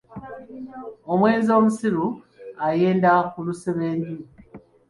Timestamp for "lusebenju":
3.47-4.17